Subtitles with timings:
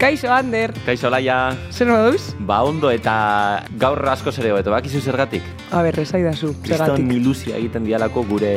[0.00, 0.72] Kaixo, Ander.
[0.86, 1.52] Kaixo, Laia.
[1.70, 2.32] Zer moduz?
[2.40, 5.44] Ba, ondo eta gaur asko zere hobeto, bakizu zergatik?
[5.76, 7.12] A ber, esaidazu, Kriston zergatik.
[7.18, 8.52] ilusia egiten dialako gure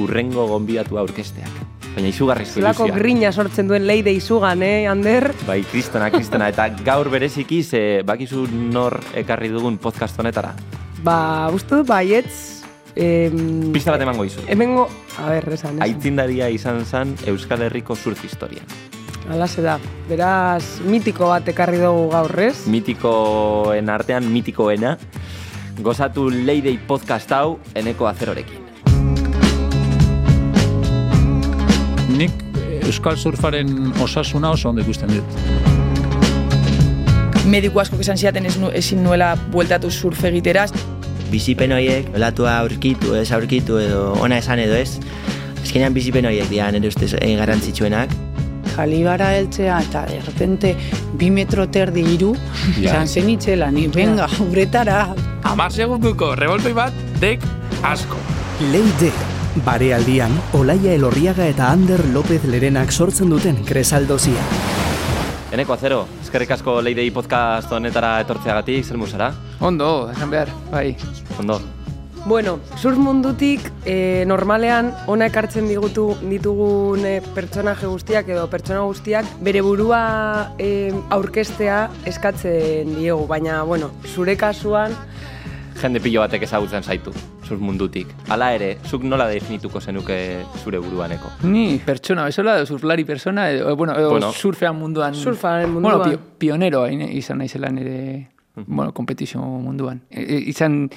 [0.00, 1.52] urrengo gonbidatu aurkesteak.
[1.96, 2.94] Baina Zelako ilusia.
[2.96, 5.34] grina sortzen duen leide izugan, eh, Ander?
[5.46, 6.48] Bai, kristona, kristona.
[6.48, 10.54] Eta gaur bereziki, ze bakizu nor ekarri dugun podcast honetara.
[11.04, 12.62] Ba, uste dut, baietz...
[12.96, 14.40] Em, Pista bat emango izu.
[14.48, 14.88] Hemengo,
[15.20, 15.82] a ber, esan, esan.
[15.84, 18.64] Aitzindaria izan zen Euskal Herriko surf historian.
[19.30, 19.78] Alase da.
[20.08, 22.66] Beraz, mitiko bat ekarri dugu gaur, ez?
[22.70, 24.96] Mitikoen artean mitikoena.
[25.82, 28.62] Gozatu Leidei podcast hau eneko azerorekin.
[32.16, 32.32] Nik
[32.86, 35.74] Euskal Surfaren osasuna oso ondo ikusten dut.
[37.46, 40.72] mediku asko esan ziaten ez nu, ezin nuela bueltatu surf egiteraz.
[41.30, 44.98] bizipen horiek, olatua aurkitu, ez aurkitu edo ona esan edo ez.
[45.62, 48.10] Azkenean bizipen horiek dira nire ustez eh, garrantzitsuenak.
[48.76, 50.76] Jalibara heltzea eta de repente
[51.14, 52.34] bi metro terdi iru,
[52.76, 52.90] Ja.
[52.90, 55.14] izan zen itxela, ni venga, uretara,
[55.44, 57.40] Amar segunduko revoltoi bat, dek
[57.82, 58.16] asko.
[58.72, 59.12] Leide,
[59.64, 64.42] barealdian, Olaia Elorriaga eta Ander López Lerenak sortzen duten kresaldozia.
[65.52, 69.32] Eneko azero, eskerrik asko Leidei podcast honetara etortzeagatik, zer musara?
[69.60, 70.96] Ondo, esan behar, bai.
[71.38, 71.60] Ondo.
[72.26, 79.28] Bueno, surf mundutik e, normalean ona ekartzen digutu ditugun e, pertsonaje guztiak edo pertsona guztiak
[79.46, 80.00] bere burua
[80.58, 84.90] e, aurkestea eskatzen diegu, baina bueno, zure kasuan
[85.76, 87.12] Jende pilo batek ezagutzen zaitu,
[87.44, 88.08] surf mundutik.
[88.32, 90.16] Hala ere, zuk nola definituko zenuke
[90.62, 91.34] zure buruaneko?
[91.44, 94.32] Ni pertsona bezala, edo surflari persona, edo, bueno, edo Bueno.
[94.32, 95.14] surfean munduan.
[95.14, 95.98] Surfaren munduan.
[95.98, 98.30] Bueno, pio, pionero izan naizela nire,
[98.66, 100.02] bueno, kompetizio munduan.
[100.10, 100.88] E, e, izan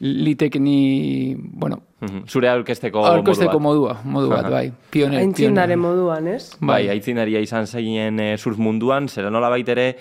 [0.00, 2.26] litek ni, bueno, Mhm.
[2.28, 4.04] Zure aurkesteko aurkosteko modu bat.
[4.04, 4.72] modua, modu bat, bai.
[4.90, 5.22] Pionero.
[5.22, 6.52] aintzindaren moduan, ez?
[6.60, 9.96] Bai, aitzinaria izan zeinen eh, surf munduan, zera nola ere,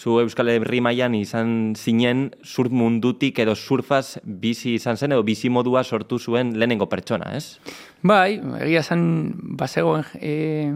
[0.00, 5.50] zu Euskal Herri mailan izan zinen surf mundutik edo surfaz bizi izan zen edo bizi
[5.50, 7.58] modua sortu zuen lehenengo pertsona, ez?
[8.02, 10.72] Bai, egia zen, bazegoen e,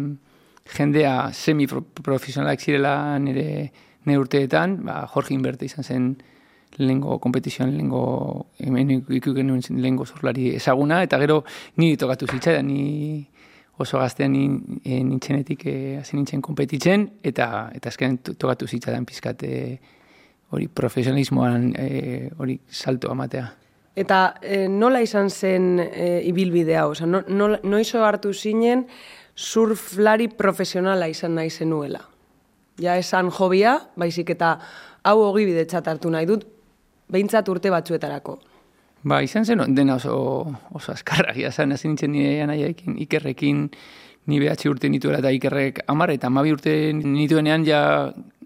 [0.77, 3.71] jendea semi-profesionalak zirela nire,
[4.05, 6.15] nire urteetan, ba, Jorge Inberte izan zen
[6.79, 11.45] lehengo kompetizioan, lehengo, hemen iku genuen lehengo zurlari ezaguna, eta gero
[11.77, 13.27] ni tokatu zitzaidan, ni
[13.79, 14.45] oso gaztean ni,
[14.85, 19.59] e, nintzenetik e, hasi nintzen kompetitzen, eta, eta azken tokatu zitzaidan pizkat e,
[20.55, 23.49] hori profesionalismoan e, hori salto amatea.
[23.95, 26.91] Eta e, nola izan zen e, ibilbide hau?
[26.95, 28.87] Osa, no, no, noizo hartu zinen
[29.35, 32.03] surflari profesionala izan nahi zenuela?
[32.83, 34.59] Ja esan jobia, baizik eta
[35.05, 36.47] hau ogibide hartu nahi dut,
[37.09, 38.39] behintzat urte batzuetarako.
[39.05, 40.17] Ba, izan zen dena oso,
[40.73, 43.69] oso azkarragia zen, hasi nintzen nire anaiaekin, ikerrekin,
[44.27, 47.81] ni behatzi urte nituela eta ikerrek amar eta amabi urte nituenean ja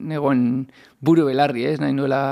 [0.00, 0.66] negoen
[1.00, 2.22] buru belarri, ez, nahi nuela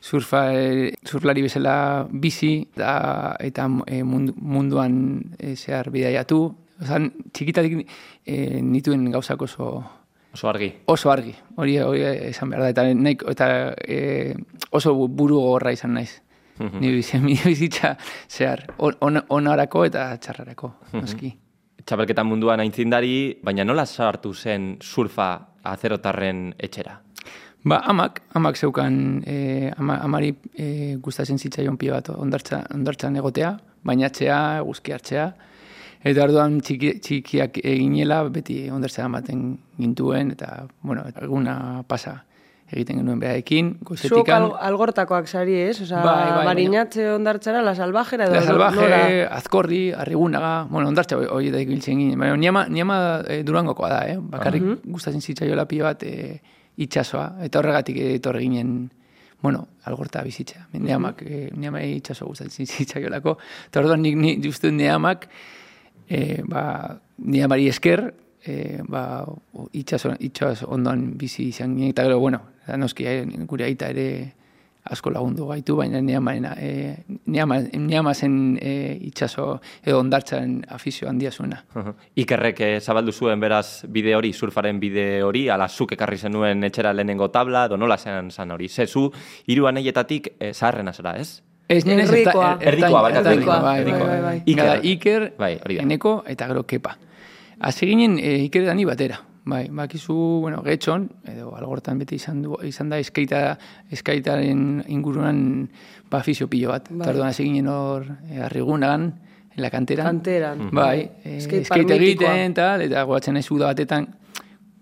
[0.00, 4.94] surfa, e, surflari bezala bizi eta, eta e, mundu, munduan
[5.38, 6.40] e, zehar bidaiatu.
[6.84, 7.82] Ozan, txikitatik
[8.26, 9.82] e, nituen gauzak oso,
[10.34, 10.72] Oso argi.
[10.90, 12.00] oso argi, hori, hori
[12.30, 13.46] esan behar da, eta, nahiko, eta
[13.86, 14.34] e,
[14.74, 16.20] oso buru gogorra izan naiz.
[16.58, 17.96] Ni bizi- ni bizitza
[18.28, 21.32] zehar, on, on, onarako eta txarrarako, noski.
[21.84, 25.30] Txapelketa munduan aintzindari, baina nola sartu zen surfa
[25.64, 26.98] azerotarren etxera?
[27.64, 33.54] Ba, amak, amak zeukan, e, ama, amari e, gustatzen zitzaion pio bat ondartza, ondartzan egotea,
[33.84, 35.28] bainatzea, eguzki hartzea,
[36.04, 42.18] eta orduan txiki, txikiak eginela beti ondartzea ematen gintuen, eta, bueno, eguna pasa
[42.74, 44.42] egiten genuen behaekin, Zuok goizetikan.
[44.42, 45.80] al, algortakoak sari, ez?
[45.84, 49.28] Osa, Bai, bai, baina- barinatze ondartzara, la salvajera edo La salvaje, nola?
[49.36, 52.18] azkorri, arrigunaga, bueno, ondartza hori da ibiltzen ginen.
[52.18, 52.98] Baina niama, niama
[53.28, 54.16] e, durangokoa da, eh?
[54.18, 56.40] Bakarrik gustatzen zitzaiola pilo bat e,
[56.76, 57.28] itxasoa.
[57.46, 58.90] Eta horregatik etorre ginen,
[59.44, 60.66] bueno, algorta bizitzea.
[60.72, 63.36] Neamak, e, neama itxaso gustatzen zitzaiolako.
[63.68, 65.28] Eta orduan nik ni, justu neamak,
[66.08, 68.06] e, ba, neamari esker,
[68.44, 69.24] e, ba,
[69.72, 71.90] itxaso, itxaso ondoan bizi izan ginen.
[71.94, 72.40] Eta gero, bueno,
[72.76, 74.08] noski, eh, gure aita ere
[74.84, 76.96] asko lagundu gaitu, baina neamarena, e,
[77.32, 79.46] neama, neama zen e, itxaso
[79.82, 81.62] edo ondartzaren afizio handia zuena.
[82.20, 86.92] Ikerrek eh, zabaldu zuen beraz bide hori, surfaren bide hori, ala zuk ekarri zenuen etxera
[86.92, 88.68] lehenengo tabla, edo nola zen zan hori.
[88.68, 89.08] Ze, zu,
[89.46, 91.40] hiru aneietatik eh, zaharrena zara, ez?
[91.68, 92.56] Ez nire Erdikoa.
[92.60, 94.36] Erdikoa, barkatu, bai, bai, bai, bai.
[94.44, 94.84] Iker, Iker.
[94.84, 95.84] Iker, Bai, hori da.
[95.86, 96.96] Eneko eta gero Kepa.
[97.60, 99.20] Hasi ginen e, Iker dani batera.
[99.44, 103.42] Bai, bakizu, bueno, getxon, edo algortan beti izan, du, izan da eskaita,
[103.92, 105.68] eskaitaren inguruan
[106.10, 106.88] ba, afizio pilo bat.
[106.90, 107.04] Bai.
[107.04, 109.10] Tarduan hasi ginen hor e, arrigunagan,
[109.54, 110.06] en la kanteran.
[110.06, 110.70] Kanteran.
[110.72, 111.96] Bai, e, mitikoa.
[111.96, 114.08] egiten, tal, eta goatzen ez batetan,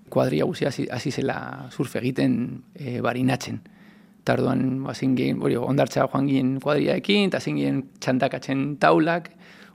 [0.08, 3.60] kuadria guzia hasi, zela surf egiten e, barinatzen.
[4.22, 9.32] Eta orduan, ba, zin gehen, hori, ondartza joan ginen kuadriaekin, eta zin gehen txantakatzen taulak,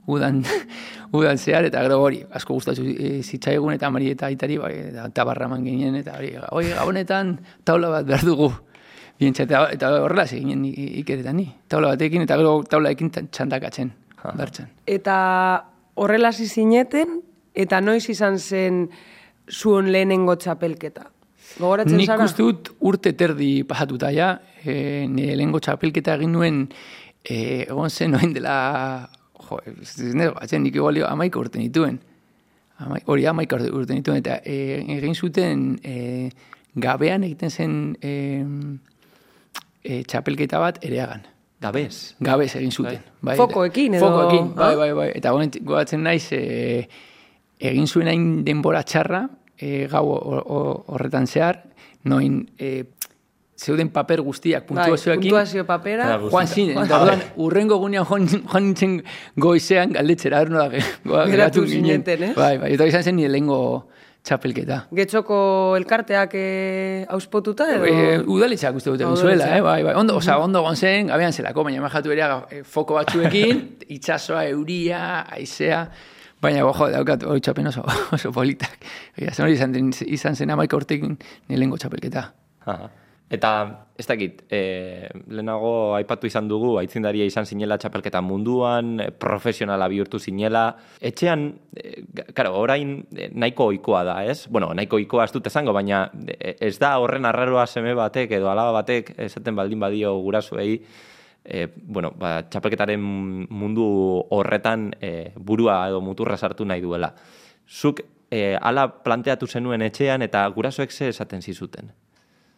[0.08, 0.40] udan,
[1.18, 5.04] udan zehar, eta gero hori, asko gustatu e, zitzaigun, eta mari eta aitari, ba, eta
[5.12, 7.34] tabarra eman ginen, eta hori, hori, gabonetan
[7.68, 8.48] taula bat behar dugu.
[9.20, 11.48] Bientsa, eta, eta horrela zeginen ikeretan ni.
[11.68, 13.92] Taula batekin, eta gero taulaekin txantakatzen,
[14.32, 14.72] ondartzan.
[14.88, 15.18] Eta
[15.98, 17.18] horrela zineten,
[17.52, 18.86] eta noiz izan zen
[19.50, 21.10] zuen lehenengo txapelketa.
[21.58, 22.24] Gogoratzen Nik zara?
[22.24, 24.32] uste dut urte terdi pasatuta ja,
[24.64, 26.60] e, nire lehengo txapelketa egin nuen,
[27.24, 29.08] e, egon zen noen dela,
[29.48, 29.58] jo,
[30.38, 31.98] batzen, nik igual amaika urte nituen.
[32.78, 36.30] Amai, hori amaika urte, nituen, eta e, egin zuten e,
[36.78, 38.12] gabean egiten zen e,
[39.82, 41.24] e, txapelketa bat ereagan.
[41.58, 42.14] Gabez.
[42.22, 43.00] Gabez egin zuten.
[43.20, 43.34] Bai.
[43.40, 44.76] Fokoekin edo- Fokoekin, bai, Ah?
[44.78, 45.08] bai, bai.
[45.18, 46.86] Eta gogatzen naiz, e,
[47.58, 49.24] egin zuen hain denbora txarra,
[49.58, 51.64] e, gau ho- ho- horretan zehar,
[52.04, 52.84] noin e,
[53.58, 56.12] zeuden paper guztiak Bai, puntuazioekin, puntuazio papera.
[56.30, 59.00] Joan zinen, eta orduan, urrengo gunean joan, joan nintzen
[59.36, 62.04] goizean galdetzera, ge- goa- Geratu ginen.
[62.06, 62.34] ez?
[62.36, 63.88] Bai, bai, eta izan zen nire lehengo
[64.22, 64.76] txapelketa.
[64.94, 67.86] Getxoko elkarteak eh, auspotuta edo?
[67.86, 69.56] E, udaletzak uste dute zuela, udaletxeak.
[69.58, 69.60] eh?
[69.62, 69.94] bai, bai.
[69.96, 75.24] Ondo, oza, ondo gon zen, gabean zelako, baina majatu ere e, foko batzuekin, itsasoa, euria,
[75.34, 75.82] aizea,
[76.42, 77.84] baina bojo, daukat hori txapen oso,
[78.16, 78.78] oso politak.
[79.16, 79.76] Egia, zen hori izan,
[80.06, 81.18] izan zen amaika urtekin
[81.50, 82.30] nilengo txapelketa.
[82.68, 82.88] Aha.
[83.28, 83.50] Eta,
[84.00, 90.16] ez dakit, e, lehenago aipatu izan dugu, aitzindaria izan zinela txapelketa munduan, e, profesionala bihurtu
[90.16, 90.62] zinela.
[91.04, 91.44] Etxean,
[91.76, 94.46] e, karo, orain nahiko ohikoa da, ez?
[94.48, 96.06] Bueno, nahiko ohikoa ez dut esango, baina
[96.40, 100.78] ez da horren arraroa seme batek edo alaba batek esaten baldin badio gurasoei,
[101.48, 103.86] e, bueno, ba, txapelketaren mundu
[104.36, 107.14] horretan e, burua edo muturra sartu nahi duela.
[107.68, 111.90] Zuk e, ala planteatu zenuen etxean eta gurasoek ze esaten zizuten?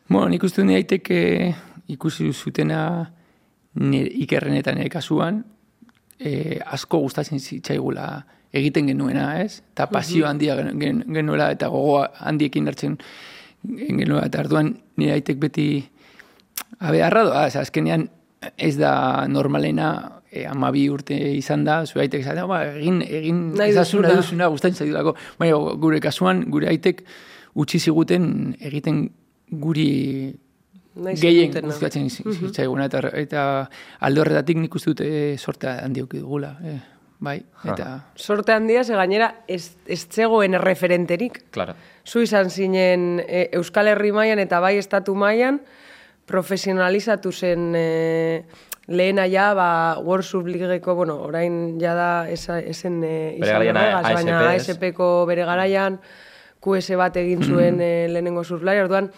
[0.08, 1.54] Bueno, nik uste daiteke
[1.94, 2.82] ikusi zutena
[3.78, 5.44] nire, ikerren eta nire kasuan,
[6.18, 8.10] e, asko gustatzen zitzaigula
[8.52, 9.62] egiten genuena, ez?
[9.72, 12.98] Eta pasio handia gen, gen, genuela eta gogoa handiekin hartzen
[13.62, 14.26] genuela.
[14.26, 15.68] Eta arduan nire aitek beti
[16.80, 18.08] abe arradoa, ez, azkenean
[18.56, 23.40] ez da normalena e, amabi urte izan da, zure aitek izan da, ba, egin, egin
[23.58, 24.08] Nahi ezazu, duzuna.
[24.08, 25.14] nahi duzuna, gustatzen zaidulako.
[25.40, 27.02] Baina gure kasuan, gure aitek
[27.60, 29.08] utzi ziguten egiten
[29.50, 29.90] guri
[31.20, 33.42] gehien gustatzen zitzaiguna eta, eta
[34.06, 36.54] alde horretatik nik uste dut e, sorte handi eduki dugula.
[36.64, 36.78] E,
[37.20, 37.36] bai,
[37.68, 37.90] eta...
[38.16, 41.42] Sorte handia, ze gainera ez, ez zegoen referenterik.
[41.54, 41.76] Claro.
[42.06, 45.60] Zu izan zinen e, Euskal Herri mailan eta bai estatu mailan
[46.30, 48.44] profesionalizatu zen e,
[48.86, 54.38] lehena ja, ba, World Leagueko, bueno, orain ja da esa, esen e, garaian horregaz, baina?
[54.54, 55.98] ASP-ko bere garaian
[56.60, 59.10] QS bat egin zuen e, lehenengo surflari, orduan,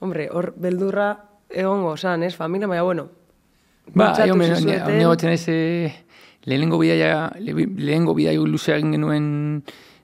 [0.00, 1.12] hombre, hor beldurra
[1.50, 3.08] egongo, zan, ez, familia, baina, bueno,
[3.94, 5.44] Ba, jo, ne, gotzen ez,
[6.48, 9.26] lehenengo bidaia, le- lehenengo bidaia luzea egin genuen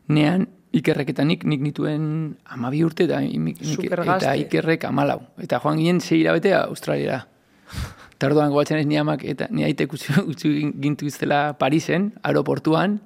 [0.08, 2.04] nean, ikerrek eta nik, nik nituen
[2.54, 5.20] amabi urte eta, nik, eta ikerrek amalau.
[5.42, 7.24] Eta joan ginen zei hilabete Australiara.
[8.14, 10.50] Eta orduan gogatzen ez ni amak eta ni aitek utzi, utzi
[10.82, 12.98] gintu iztela Parisen, aeroportuan,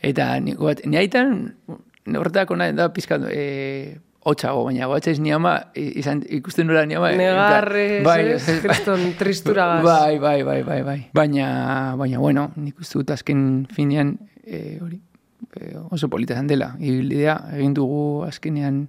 [0.00, 1.34] eta ni, gogat, ni aitan,
[2.08, 6.96] horretako nahi da pizkat, e, hotxago, baina gogatzen ez ni ama, izan, ikusten nola ni
[6.96, 7.12] ama.
[7.12, 9.84] plan, Negarrez, bai, ez, kriston tristuragaz.
[9.84, 10.98] Bai, bai, bai, bai, bai.
[11.20, 11.52] Baina,
[12.00, 13.44] baina, bueno, nik uste dut azken
[13.76, 15.02] finean, e, hori,
[15.90, 16.74] oso polita izan dela.
[16.78, 18.86] Ibilbidea, egin dugu azkenean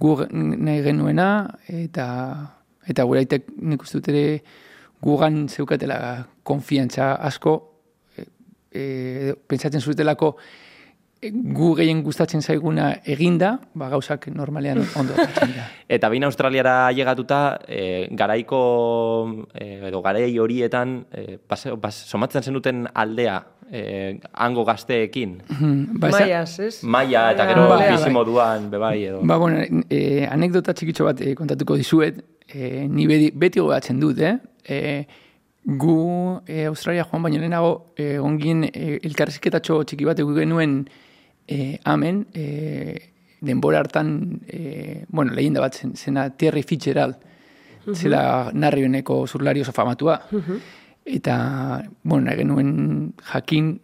[0.00, 1.28] gu nahi genuena,
[1.70, 2.06] eta,
[2.86, 4.26] eta gure aitek nik uste dut ere
[5.04, 5.98] gugan zeukatela
[6.42, 7.54] konfiantza asko,
[8.16, 8.26] e,
[8.72, 8.84] e,
[9.48, 10.34] pentsatzen zutelako
[11.32, 15.68] gu gehien gustatzen zaiguna eginda, ba gauzak normalean ondo dira.
[15.96, 22.84] Eta bain Australiara llegatuta, e, garaiko, e, edo garai horietan, e, bas, bas, somatzen zenuten
[22.92, 23.38] aldea,
[23.74, 25.32] e, hango gazteekin.
[25.98, 26.76] Ba, eza- Maiaz, ez?
[26.84, 27.90] Maia eta gero Bai, bai.
[27.96, 29.20] bizimoduan, bebai, edo.
[29.26, 34.20] Ba, bueno, e, anekdota txikitxo bat e, kontatuko dizuet, e, ni beti, beti gogatzen dut,
[34.22, 34.36] eh?
[34.64, 34.80] E,
[35.64, 35.96] gu
[36.46, 40.84] e, Australia joan baino lehenago, e, ongien e, elkarrizketatxo txiki bat egu genuen
[41.48, 43.10] e, amen, e,
[43.44, 47.16] denbora hartan, e, bueno, lehenda bat zen, zena Terry Fitzgerald,
[47.92, 50.14] zela narrioneko zurlari oso famatua.
[51.04, 53.80] Eta, bueno, nahi genuen jakin,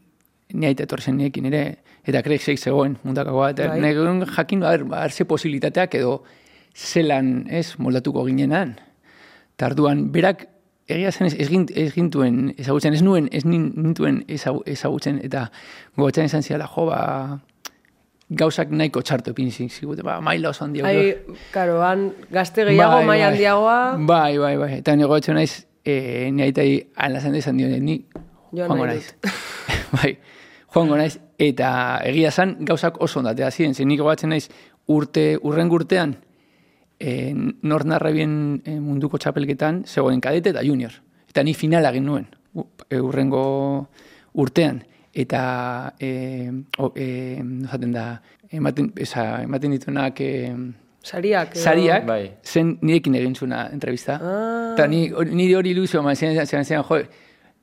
[0.55, 1.63] ni aita etorri zen niekin ere,
[2.09, 3.81] eta Craig Shake zegoen mundakagoa, eta Bai.
[3.81, 6.23] nahi genuen jakin, ba, ba, ze posibilitateak edo
[6.75, 8.77] zelan, ez, moldatuko ginenan.
[9.57, 10.47] Eta arduan, berak,
[10.89, 15.21] egia zen ez, ez, gint, ez gintuen ezagutzen, ez nuen, ez nin- nintuen ezagu- ezagutzen,
[15.23, 15.51] eta
[15.97, 17.41] gogotzen izan ziala, jo, ba,
[18.31, 20.89] gauzak nahiko txarto epin zigute, ba, maila oso handiago.
[20.89, 21.17] Ai,
[21.53, 23.27] karo, han gazte gehiago, Bai, mai bai.
[23.29, 24.73] handiagoa, Bai, bai, bai.
[24.79, 28.01] Eta nego etxo naiz, e, ni aitai alazan izan dio, ni
[28.53, 29.15] Joan joango nahi naiz.
[29.97, 30.17] bai,
[30.75, 31.19] joango naiz.
[31.39, 31.71] Eta
[32.07, 33.75] egia zan, gauzak oso ondatea ziren.
[33.75, 34.49] Zer nik gogatzen naiz,
[34.91, 36.17] urte, urren urtean,
[36.99, 37.33] e,
[37.63, 40.99] nor narrabien e, munduko txapelketan, zegoen kadete eta junior.
[41.31, 42.27] Eta ni finala egin nuen,
[42.99, 43.43] urrengo
[44.43, 44.83] urtean.
[45.15, 45.43] Eta,
[45.99, 48.05] e, o, e, nozaten da,
[48.51, 50.55] ematen, esa, ematen dituenak, e,
[51.03, 51.55] sariak.
[51.55, 52.33] edo- sariak, Bai.
[52.45, 54.19] zen nirekin egin zuna entrevista.
[54.23, 54.73] Ah.
[54.75, 56.99] Eta ni, nire hori ilusio, ma, zian, zian, zian, jo,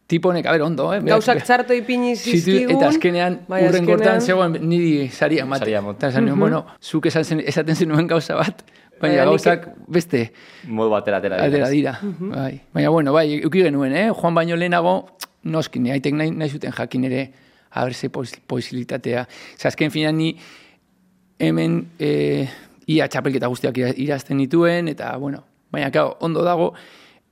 [0.08, 1.02] tipo honek, a ber, ondo, eh?
[1.04, 2.78] Gauzak txarto ipini zizkigun.
[2.78, 5.66] Eta azkenean, bai, urren gortan zegoen niri saria mate.
[5.66, 5.98] Saria mate.
[5.98, 8.64] Eta esan nuen, bueno, zuk esan zen, esaten zenuen gauza bat,
[9.02, 10.32] baina nik- gauzak beste
[10.66, 11.36] Modu batera atera.
[11.38, 12.00] dira, atera dira.
[12.20, 12.62] bai.
[12.74, 14.10] Baina, bueno, bai, euki genuen, eh?
[14.12, 17.32] Juan baino lehenago, noski, ni haitek nahi, nahi zuten jakin ere,
[17.72, 19.28] haber ze pos- posibilitatea.
[19.58, 20.38] Zer, azken finan ni
[21.38, 22.48] hemen e,
[22.88, 26.74] ia txapelketa guztiak ira- irazten dituen, eta, bueno, baina, claro, ondo dago,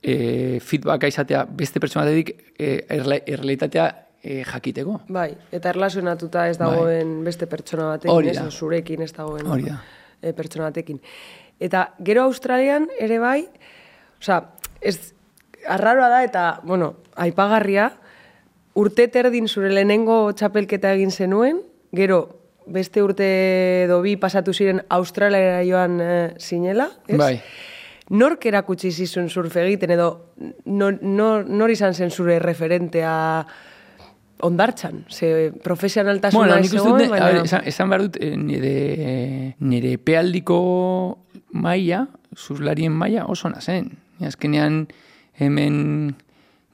[0.02, 3.86] e, feedbacka izatea beste pertsonatetik e, erle, errealitatea
[4.22, 5.00] e, jakiteko.
[5.08, 9.80] Bai, eta erlazionatuta ez dagoen beste pertsona batekin, ez, zurekin ez dagoen Hori da.
[10.22, 11.00] eh, pertsona batekin.
[11.60, 13.46] Eta gero Australian ere bai,
[14.20, 14.42] osea,
[14.80, 15.14] ez,
[15.66, 17.90] arraroa da eta, bueno, aipagarria,
[18.76, 21.62] urte terdin zure lehenengo txapelketa egin zenuen,
[21.96, 22.18] gero
[22.66, 23.26] beste urte
[23.84, 27.18] edo bi pasatu ziren Australiara joan eh, zinela, ez?
[27.20, 27.34] Bai.
[28.10, 30.10] Nork erakutsi zizun surf egiten edo
[30.64, 33.14] nor, nor, nor izan zen zure referentea
[34.46, 35.04] ondartzan?
[35.10, 37.42] Ze profesionaltasuna Bueno, ez nik uste zegoen, dut, baina...
[37.42, 38.76] esan, esan behar dut, eh, nire,
[39.58, 40.60] nire epealdiko
[41.56, 42.04] maila,
[42.36, 43.90] zurlarien maila oso ona zen.
[44.20, 44.86] Ni Azkenean
[45.40, 46.14] hemen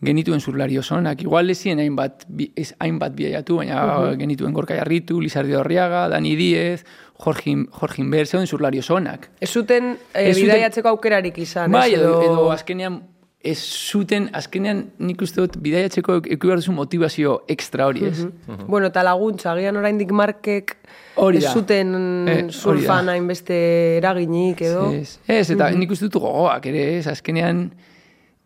[0.02, 1.22] genituen zurlari oso onak.
[1.22, 6.84] Igual ezien hainbat, ez hainbat biaiatu, baina genituen Gorka Jarritu, Lizardi Orriaga, Dani Diez,
[7.22, 9.30] Jorge, Jorge Inber, zeuden zurlari oso onak.
[9.40, 13.02] Ez zuten zuten- bidaiatzeko aukerarik izan, Bai, edo, edo azkenean
[13.42, 18.26] ez zuten, azkenean nik uste dut bidaiatzeko eki behar duzu motivazio ekstra hori ez.
[18.68, 20.76] Bueno, eta laguntza, agian oraindik markek
[21.16, 23.56] Hori ez zuten Eh, surfan hainbeste
[23.98, 24.92] eraginik edo...
[24.94, 27.66] Ez, ez eta nik uste dut gogoak ere, ez, azkenean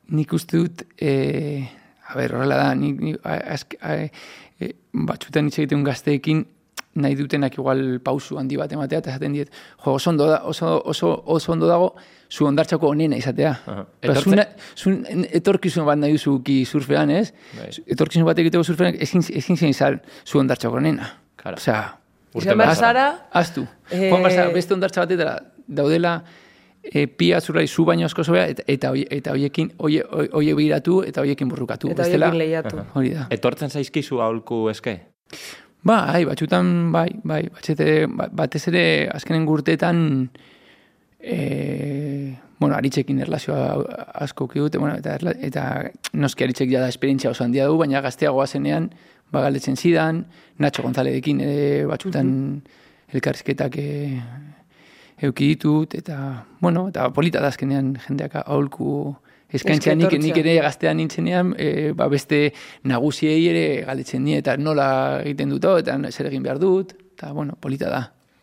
[0.09, 1.69] nik uste dut, e,
[2.09, 3.97] a ber, horrela da, nik, nik a, azk- a,
[4.61, 6.45] e, batzutan hitz egiten gazteekin,
[6.97, 9.51] nahi dutenak igual pausu handi bat ematea, eta esaten diet,
[9.85, 11.91] jo, oso ondo, da, oso, oso, oso ondo dago,
[12.31, 13.53] zu ondartxako onena izatea.
[13.67, 17.33] Ba, Etortze- zuna- zun etorkizun bat nahi duzuki surfean, ez?
[17.59, 17.69] Bai.
[17.87, 21.11] Etorkizun bat egiteko surfean, ezin, ezin zen izan zu ondartxako onena.
[21.45, 21.83] Osea,
[22.35, 23.63] Urte Izan behar zara, Aztu.
[23.91, 25.37] Eh, Joan bazara, beste ondartza batetara
[25.69, 26.17] daudela
[26.93, 31.03] e, pia zurrai zu baino asko zobea, eta, eta, eta hoiekin, hoie, hoie, hoie behiratu,
[31.03, 31.91] eta hoiekin burrukatu.
[31.91, 32.77] eta Bestela- lehiatu.
[32.95, 33.27] Hori da.
[33.31, 35.01] Etortzen zaizkizu aholku eske?
[35.87, 40.31] Bai, batxutan, bai, bai, batxete, ba- batez ere azkenen gurtetan,
[41.21, 47.45] e, bueno, aritzekin erlazioa asko dute, bueno, eta, eta noski aritzek ja da esperientzia oso
[47.45, 48.91] handia du, baina gazteagoa zenean,
[49.33, 50.27] bagaletzen zidan,
[50.59, 52.63] Nacho Gonzaledekin ere batxutan
[53.13, 53.87] elkarrizketak e,
[55.23, 59.15] euki ditut, eta, bueno, eta polita da azkenean jendeak aholku
[59.53, 62.53] eskaintzea nik, nik ere gaztean nintzenean, e, ba beste
[62.85, 67.57] nagusiei ere galdetzen nie, eta nola egiten dut, eta zer egin behar dut, eta, bueno,
[67.61, 68.03] polita da.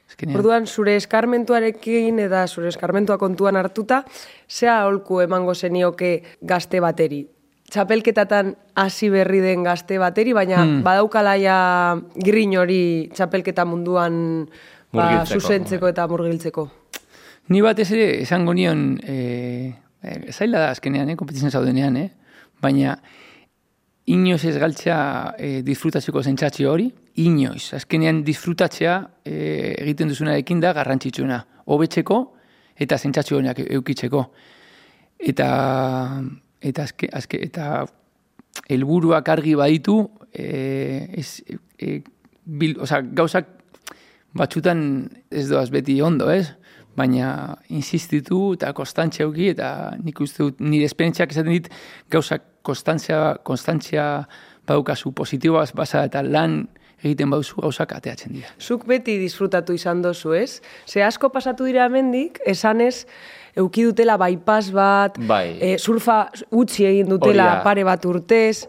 [0.10, 0.40] Azkenean.
[0.40, 4.04] Orduan, zure eskarmentuarekin eta zure eskarmentua kontuan hartuta,
[4.50, 7.24] zea holku emango zenioke gazte bateri?
[7.74, 10.84] Txapelketatan hasi berri den gazte bateri, baina Hmm.
[10.84, 14.48] badaukalaia grin hori txapelketa munduan
[14.94, 16.68] ba, zuzentzeko eta murgiltzeko.
[17.52, 22.10] Ni batez ere esango nion, e, e, zaila da azkenean, eh, kompetizien zaudenean, eh?
[22.64, 22.96] baina
[24.14, 25.00] inoiz ez galtzea
[25.38, 26.88] e, disfrutatzeko zentzatxio hori,
[27.24, 27.74] inoiz.
[27.76, 29.36] Azkenean disfrutatzea e,
[29.84, 31.40] egiten duzunarekin da garrantzitsuna.
[31.72, 32.20] Hobetzeko
[32.84, 34.24] eta zentzatxio honak eukitzeko.
[35.24, 35.50] Eta,
[36.60, 37.86] eta, azke, azke, eta
[38.72, 39.98] helburuak argi baditu,
[40.32, 41.44] e, ez,
[41.80, 42.02] e,
[42.44, 43.63] bil, oza, gauzak
[44.34, 46.48] batzutan ez doaz beti ondo, ez?
[46.98, 51.70] Baina insistitu eta konstantzia auki eta nik uste dut nire esperientziak esaten dit
[52.14, 54.06] gauzak konstantzia, konstantzia
[54.68, 56.68] badaukazu positiboaz basa eta lan
[57.04, 58.48] egiten bauzu gauzak ateatzen dira.
[58.62, 60.62] Zuk beti disfrutatu izan dozu, ez?
[60.88, 63.06] Ze asko pasatu dira hemendik, esanez,
[63.60, 65.58] euki dutela bypass bat, Bai.
[65.60, 67.64] eh, surfa utzi egin dutela Hori da.
[67.66, 68.68] pare bat urtez,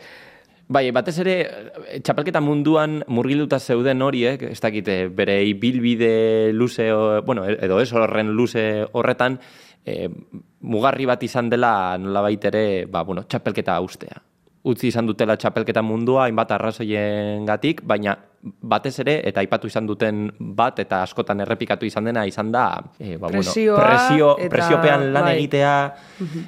[0.66, 6.88] Bai, batez ere, eh, txapelketa munduan murgilduta zeuden horiek, ez dakite, bere ibilbide luze,
[7.26, 9.38] bueno, edo ez horren luze horretan,
[9.84, 10.08] e,
[10.60, 14.22] mugarri bat izan dela nolabait ere, ba, bueno, txapelketa ustea.
[14.64, 20.26] Utzi izan dutela txapelketa mundua, hainbat arrazoien gatik, baina batez ere, eta aipatu izan duten
[20.38, 22.66] bat, eta askotan errepikatu izan dena, izan da,
[22.98, 25.36] e, ba, Presioa bueno, presio, eta- presiopean lan bai.
[25.38, 25.94] egitea,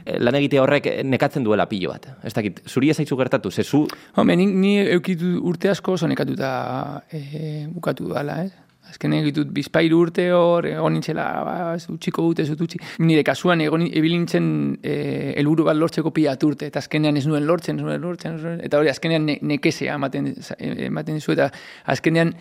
[0.04, 2.06] eh, lan egitea horrek nekatzen duela pilo bat.
[2.22, 6.06] Ez dakit, zuri ez zaitzu gertatu, ze zu, Hombre, ni, ni eukitu urte asko oso
[6.06, 8.52] nekatuta e, bukatu dala, ez?
[8.86, 11.54] Azken egitut bizpairu urte hor, egon nintzela, ba,
[11.92, 12.78] utxiko dut, ez dut utxi.
[13.02, 14.46] Nire kasuan egon ebilintzen
[14.78, 14.94] e,
[15.40, 18.62] elburu bat lortzeko pila urte, eta azkenean ez nuen lortzen, ez nuen lortzen, ez nuen,
[18.64, 21.50] eta hori azkenean ne, nekesea ematen, ematen dizu, eta
[21.92, 22.32] azkenean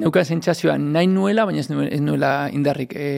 [0.00, 2.94] neukan sentsazioa nahi nuela, baina ez, nuen, ez nuela indarrik.
[2.96, 3.08] E,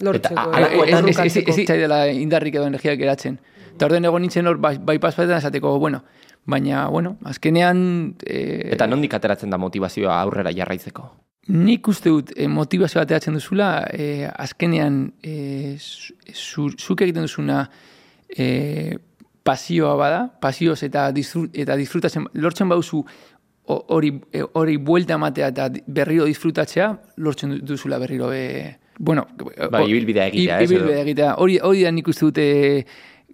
[0.00, 0.46] Lortzeko.
[0.56, 3.36] Eta, eh, ez, ez, ez, zaidela indarrik edo energiak geratzen.
[3.74, 6.04] Eta orden egon nintzen hor, bai, bai paspaetan esateko, bueno,
[6.46, 7.82] baina, bueno, azkenean...
[8.24, 11.10] E, eta nondik ateratzen da motivazioa aurrera jarraitzeko?
[11.48, 17.62] Nik uste dut e, motivazioa ateratzen duzula, e, azkenean e, zu, zu- zuk egiten duzuna
[18.28, 18.98] e,
[19.42, 23.00] pasioa bada, pasioz eta, disfru, eta disfrutatzen, lortzen bauzu
[23.70, 24.12] ho- hori
[24.52, 30.60] hori buelta ematea eta berriro disfrutatzea, lortzen du- duzula berriro e, bueno, o- ibilbidea egitea,
[30.60, 31.34] ez, Ibilbidea egitea.
[31.40, 32.46] Hori, hori da nik uste dute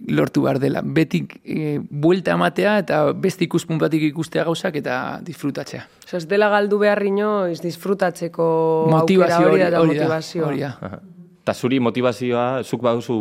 [0.08, 0.82] lortu behar dela.
[0.84, 5.86] Betik e, buelta ematea eta beste ikuspun batik ikustea gauzak eta disfrutatzea.
[6.06, 8.46] Osa, ez dela galdu behar inoiz disfrutatzeko
[8.92, 10.02] Motivazio aukera hori hori, da hori da.
[10.04, 10.48] motivazioa.
[10.48, 11.02] Hori da.
[11.46, 13.14] Eta zuri motivazioa, zuk baduzu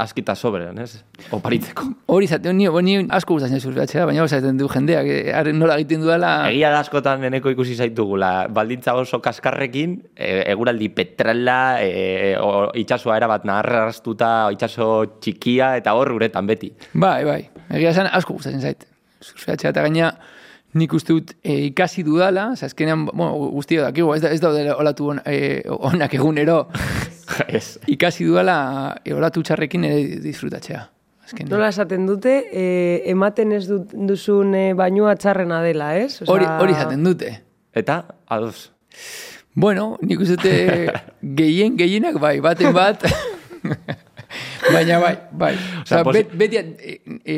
[0.00, 1.02] askita soberen, ez?
[1.36, 1.84] Oparitzeko.
[2.14, 6.00] Hori zaten, ni, ni asko gustatzen surfeatzea, baina zaten du jendeak, eh, haren nola egiten
[6.00, 6.30] dudala...
[6.48, 13.20] Egia da askotan eneko ikusi zaitugula, baldintza oso kaskarrekin, e, eguraldi petrala, e, o, itxasoa
[13.20, 14.88] erabat naharrastuta, itxaso
[15.20, 16.72] txikia, eta hor uretan beti.
[16.96, 18.88] Bai, bai, egia esan asko gustatzen zait.
[19.20, 20.14] Surfeatzea eta gaina
[20.78, 25.10] nik uste dut eh, ikasi dudala, azkenean, bueno, guztio dakigu, ez, da, ez daude olatu
[25.14, 26.60] on, eh, onak egunero,
[27.48, 27.78] ez.
[27.90, 28.58] ikasi dudala
[29.04, 30.84] eh, olatu txarrekin ere disfrutatzea.
[31.28, 31.50] Azkenean.
[31.52, 36.22] Nola esaten dute, eh, ematen ez dut, duzun eh, bainua txarrena dela, ez?
[36.22, 37.34] Osea, Hori, hori zaten dute.
[37.76, 37.98] Eta,
[38.32, 38.70] ados.
[39.58, 40.92] Bueno, nik uste dute
[41.42, 43.04] gehien, gehienak bai, baten bat.
[44.72, 45.52] Baina bai, bai.
[45.82, 46.94] Osa, posi- bet, beti e,
[47.24, 47.36] e,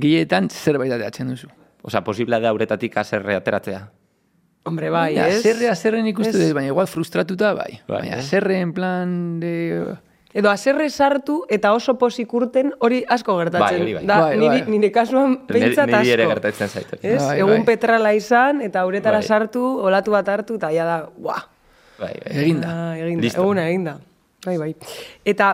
[0.00, 1.48] gehietan zerbait ateratzen duzu.
[1.84, 3.82] Osea, posiblea da uretatik aserre ateratzea.
[4.64, 5.42] Hombre, bai, ez?
[5.44, 7.74] Zerre, azerre nik uste dut, baina igual frustratuta bai.
[7.86, 8.22] Bai, baina, eh?
[8.24, 9.10] zerre en plan
[9.42, 9.52] de...
[10.34, 13.68] Edo aserre sartu eta oso posik urten hori asko gertatzen.
[13.76, 14.06] Bai, hori bai.
[14.08, 14.70] Da, Bai, niri, bai.
[14.72, 16.14] nire kasuan pentsat Niri asko.
[16.16, 16.88] ere gertatzen zait.
[16.90, 17.00] hori.
[17.12, 17.20] Ez?
[17.22, 17.66] Bai, Egun bai.
[17.68, 19.28] petrala izan eta uretara Bai.
[19.28, 21.44] sartu, olatu bat hartu, eta ja da, buah,
[22.00, 22.34] Bai, bai.
[22.42, 22.72] Eginda.
[22.72, 23.44] Ah, eginda, Listo.
[23.44, 23.98] eguna eginda.
[24.44, 24.72] Bai, bai.
[25.24, 25.52] Eta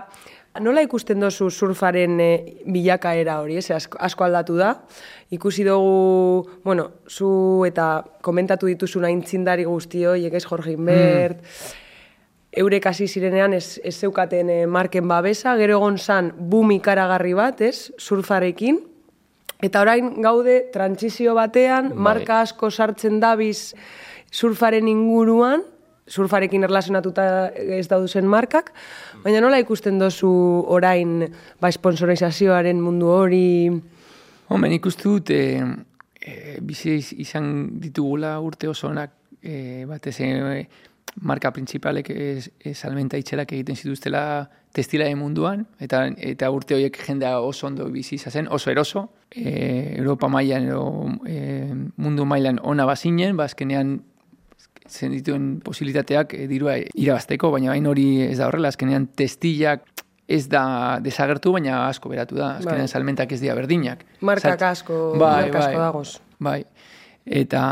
[0.59, 2.31] nola ikusten dozu surfaren e,
[2.67, 3.71] bilakaera hori, ez?
[3.71, 4.73] Asko, asko aldatu da.
[5.31, 11.45] Ikusi dugu, bueno, zu eta komentatu dituzun aintzindari guzti horiek, ez Jorge Inbert,
[12.51, 17.63] eurek hasi zirenean ez, ez zeukaten e, marken babesa, gero egon zan boom ikaragarri bat,
[17.63, 17.93] ez?
[17.99, 18.83] Surfarekin.
[19.63, 22.05] Eta orain gaude trantsizio batean, Bai.
[22.11, 23.77] marka asko sartzen dabiz
[24.33, 25.63] surfaren inguruan,
[26.11, 28.73] surfarekin erlazionatuta ez dauduzen markak,
[29.25, 30.31] baina nola ikusten dozu
[30.69, 33.47] orain ba, sponsorizazioaren mundu hori...
[34.51, 35.63] Hombre, nik uste dut, e,
[36.19, 38.91] e, bizi iz- izan ditugula urte oso
[39.43, 40.67] e, batez e,
[41.23, 47.41] marka principalek ez, ez salmenta itxerak egiten zituztela testilaren munduan, eta, eta urte horiek jendea
[47.43, 50.69] oso ondo bizi zen, oso eroso, e, Europa mailan
[51.27, 51.39] e,
[51.97, 53.49] mundu mailan ona bazinen, ba
[54.91, 59.85] zen dituen posibilitateak e, dirua irabazteko, baina hain hori ez da horrela, azkenean testillak
[60.31, 62.57] ez da desagertu, baina asko beratu da.
[62.59, 62.93] Azkenean Bai.
[62.93, 64.05] salmentak ez dira berdinak.
[64.21, 66.13] Markak Salt- asko- marka asko dagoz.
[66.39, 66.65] Bai.
[67.27, 67.63] Eta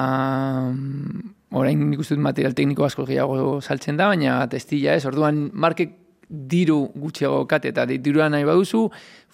[0.73, 1.23] mm,
[1.59, 5.05] orain nik uste dut material tekniko asko gehiago saltzen da, baina testilla ez.
[5.09, 5.95] Orduan markek
[6.29, 8.83] diru gutxiago kate eta dirua nahi baduzu,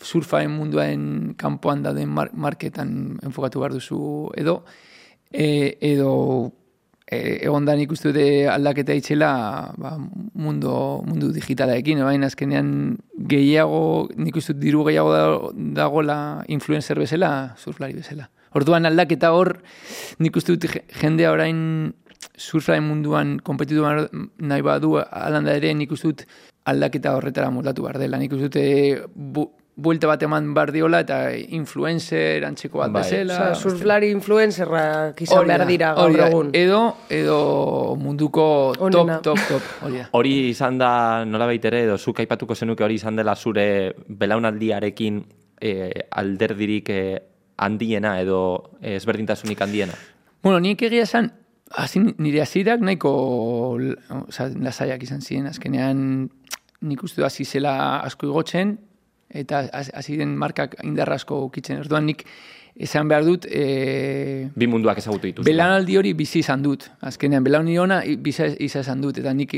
[0.00, 3.98] surfaen munduaren kanpoan dauden mar marketan enfokatu behar duzu
[4.38, 4.60] edo,
[5.32, 6.52] e, edo
[7.06, 9.96] e, egon da nik uste dute aldaketa itxela ba,
[10.34, 10.72] mundu,
[11.04, 12.96] mundu digitalaekin, baina azkenean
[13.28, 15.50] gehiago, nik uste dut diru gehiago da-
[15.82, 16.16] dagoela
[16.48, 18.30] influencer bezala, surflari bezala.
[18.54, 19.58] Orduan aldaketa hor,
[20.18, 21.92] nik uste dut je- jendea orain
[22.36, 26.24] surflaren munduan kompetitu nahi badu alanda ere, nik uste dut
[26.64, 28.16] aldaketa horretara moldatu behar dela.
[28.18, 33.02] Nik uste dut buelta bat eman behar diola eta influencer antzeko bat Bai.
[33.02, 33.34] bezala.
[33.34, 36.50] Osea, surflari influencerrak izan behar dira gaur egun.
[36.54, 37.38] Edo, edo
[37.98, 38.46] munduko
[38.78, 39.18] Onena.
[39.20, 40.08] top, top, top, hori da.
[40.12, 40.90] Hori izan da,
[41.26, 45.24] nola ere, edo zuk aipatuko zenuke hori izan dela zure belaunaldiarekin
[45.60, 47.22] e, alderdirik e,
[47.56, 49.98] handiena edo e, ezberdintasunik handiena.
[50.42, 51.32] Bueno, nik egia esan,
[51.70, 53.10] hasi, nire hasirak nahiko
[54.28, 56.28] oza, lasaiak izan ziren, azkenean
[56.84, 58.76] nik uste du hasi zela asko igotzen,
[59.30, 61.78] eta has- hasi den markak indarrasko ukitzen.
[61.80, 62.24] Orduan nik
[62.76, 65.50] esan behar dut, e, Bi munduak ezagutu dituzte.
[65.50, 66.90] Belanaldi hori bizi izan dut.
[67.00, 69.18] Azkenean, belanaldi ona bizi izan dut.
[69.18, 69.54] Eta nik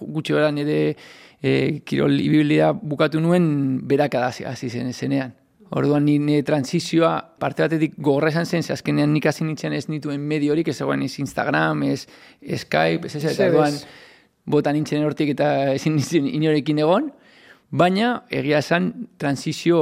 [0.00, 0.96] gutxi gara nire
[1.42, 5.32] e, kirol ibilia bukatu nuen berakada hasi- zen zenean.
[5.70, 9.88] Orduan ni nire transizioa parte batetik gogorra izan zen, ze azkenean nik hasi nintzen ez
[9.88, 12.06] nituen medio horik, ez zegoen ez Instagram, ez
[12.40, 13.74] Skype, ez ez, eta orduan
[14.46, 17.10] bota nintzen hortik eta ezin nintzen inorekin egon,
[17.70, 19.78] baina egia esan transizio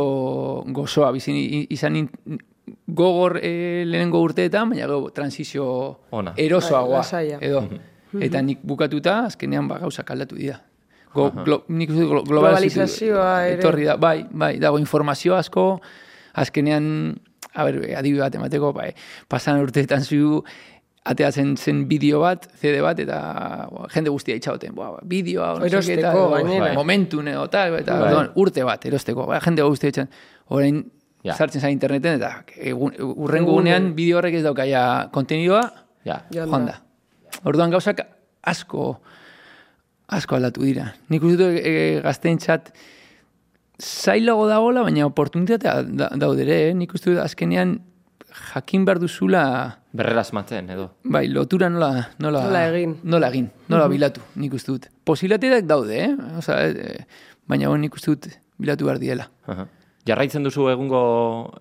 [0.66, 2.38] gozoa, bizi i- izan nin-
[2.86, 6.32] gogor e, lehenengo urteetan, baina gero transizio Ona.
[6.36, 6.88] erosoagoa.
[6.88, 7.38] Bai, lasaia.
[7.40, 7.68] edo.
[8.20, 10.60] Eta nik bukatuta, azkenean ba, gauzak aldatu dira.
[11.14, 13.58] Go, glo, nik glo, Globalizazioa ere.
[13.58, 15.80] Etorri da, bai, bai, dago informazio asko,
[16.34, 17.18] azkenean,
[17.54, 18.92] a ber, adibide bat emateko, bai,
[19.28, 20.42] pasan urteetan zu,
[21.04, 23.18] ateatzen zen bideo bat, CD bat, eta
[23.70, 26.60] bo, jende guztia itxauten, boa, bideoa, Erosteko, gainera.
[26.68, 28.08] bai, momentu, neo, tal, eta Bai.
[28.08, 30.10] orduan, urte bat, erosteko, bai, jende guztia itxaten,
[30.48, 30.84] orain,
[31.24, 31.32] Ja.
[31.34, 35.62] sartzen zen interneten, eta egun, urrengo gunean bideo horrek ez daukaia kontenidoa,
[36.04, 36.18] Ja.
[36.30, 36.74] Joan joan da.
[37.48, 38.02] Orduan gauzak
[38.44, 39.00] asko
[40.08, 40.90] asko aldatu dira.
[41.08, 42.68] Nik uste dut e, gazteentzat
[43.80, 46.74] zailago dagoela, baina oportunitatea da, daude ere, eh?
[46.76, 47.78] nik uste dut azkenean
[48.54, 49.44] jakin behar duzula
[49.92, 50.88] Berrera asmatzen, edo.
[51.04, 52.96] bai, lotura nola, nola, Nola egin.
[53.04, 54.88] Nola egin, nola bilatu, nik uste dut.
[55.04, 56.14] Posibilitateak daude, eh?
[56.38, 57.04] Osa, eh,
[57.46, 59.28] baina bon, nik uste dut bilatu behar diela.
[59.46, 59.66] Aha.
[60.04, 60.98] Jarraitzen duzu egungo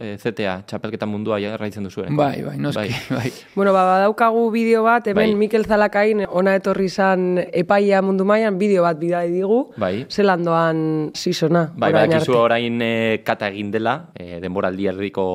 [0.03, 2.01] eh, ZTA, txapelketa mundua jarraitzen duzu.
[2.03, 2.11] ere?
[2.11, 3.29] Bai, bai, noski, bai.
[3.55, 5.37] Bueno, ba, badaukagu bideo bat, hemen Bai.
[5.39, 9.61] Mikel Zalakain ona etorri izan epaia mundu mailan bideo bat bidali digu.
[9.79, 9.93] Bai.
[10.11, 10.81] Zelan doan
[11.15, 11.69] sisona.
[11.77, 12.41] Bai, badakizu arte.
[12.41, 15.25] orain eh, kata egin dela, eh, denboraldi erdiko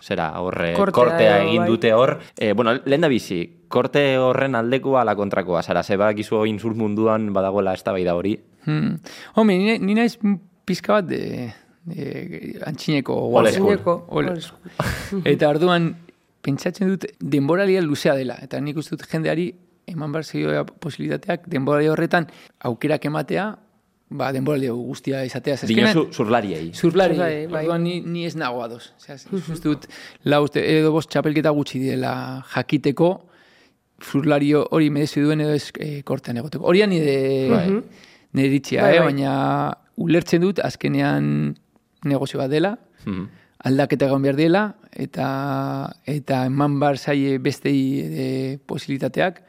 [0.00, 1.68] zera, horre, Kortea kortea, edo, egin bai.
[1.68, 2.14] dute hor.
[2.38, 6.72] Eh, bueno, lehen da bizi, korte horren aldekoa ala kontrakoa, zara, ze badakizu oin zur
[6.80, 8.38] munduan badagoela eztabaida hori.
[8.64, 8.96] Hmm.
[9.36, 10.16] Home, ni, ni naiz
[10.64, 11.52] pizka bat de,
[11.86, 13.16] de antxineko
[13.52, 14.30] school.
[15.32, 15.94] Eta orduan,
[16.44, 18.36] pentsatzen dut denboralia luzea dela.
[18.42, 19.50] Eta nik uste dut jendeari
[19.86, 22.26] eman behar zioa posibilitateak denboralia horretan
[22.64, 23.50] aukerak ematea,
[24.08, 25.56] ba, denboralia guztia izatea.
[25.58, 26.72] Ze azkenean- Dinozu zurlariei.
[26.72, 27.64] Zurlari, Zurlari, bai.
[27.64, 28.92] orduan ni, ni ez nago ados.
[28.96, 29.86] Osea, uste dut,
[30.24, 33.10] lau uste, edo bost txapelketa gutxi diela jakiteko,
[34.02, 36.64] zurlari hori merezi duen edo ez e, kortean egoteko.
[36.66, 37.66] Horian nire, Bai.
[38.32, 39.00] nire iritzia, Bai, eh?
[39.00, 39.12] bai.
[39.12, 39.34] baina
[39.96, 41.54] ulertzen dut azkenean
[42.04, 43.26] negozio bat dela, Mhm.
[43.64, 49.42] aldaketa egon behar dela, eta, eta eman bar zaie bestei e, posibilitateak,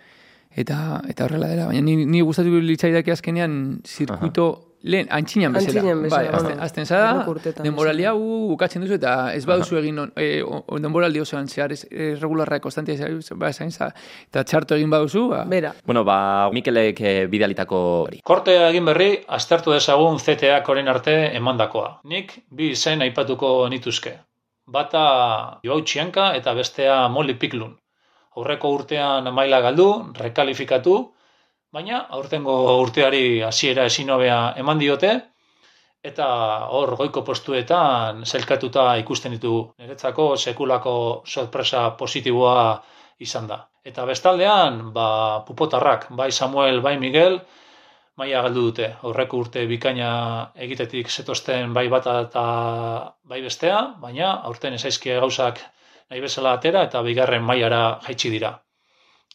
[0.56, 1.66] eta, eta horrela dela.
[1.68, 5.74] Baina ni, ni gustatu litzaidake azkenean zirkuito, lehen, antxinan bezala.
[5.74, 9.44] Antxinan bezala, Bai, azten, bueno, azten zara, horrek urtetan denboralia u, bukatzen duzu, eta ez
[9.50, 13.10] baduzu egin, on, e, o, o, denboraldi osoan zehar, ez, e, regularra konstantia
[13.42, 13.90] ba, zain za,
[14.30, 15.74] eta txarto egin baduzu, ba, Bera.
[15.86, 16.18] Bueno, ba,
[16.54, 18.22] Mikelek eh, bidalitako hori.
[18.24, 22.00] Kortea egin berri, aztertu dezagun CTA koren arte emandakoa.
[22.12, 24.16] Nik bi izen aipatuko nituzke.
[24.66, 27.76] Bata Joau Txianka eta bestea Molly Piklun.
[28.36, 30.96] Aurreko urtean maila galdu, rekalifikatu,
[31.76, 35.12] baina aurtengo urteari hasiera ezin hobea eman diote,
[36.10, 36.28] eta
[36.78, 42.66] hor goiko postuetan zelkatuta ikusten ditu niretzako sekulako sorpresa positiboa
[43.28, 43.60] izan da.
[43.92, 45.08] Eta bestaldean, ba,
[45.48, 47.40] pupotarrak, bai Samuel, bai Miguel,
[48.22, 48.90] maila galdu dute.
[49.10, 50.12] Aurreko urte bikaina
[50.68, 52.46] egitetik zetosten bai bata eta
[53.34, 55.60] bai bestea, baina aurten ezaizkie gauzak
[56.10, 58.56] nahi bezala atera eta bigarren mailara jaitsi dira.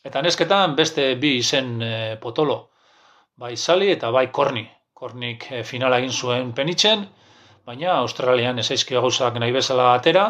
[0.08, 2.54] Eta nesketan beste bi izen e, potolo,
[3.36, 4.62] bai Sali eta bai Korni.
[5.00, 7.04] Kornik e, finala egin zuen penitzen,
[7.68, 10.24] baina Australian ezaizkie gauzak nahi bezala atera,